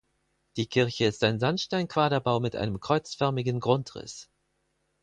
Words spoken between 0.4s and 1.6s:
Die Kirche ist ein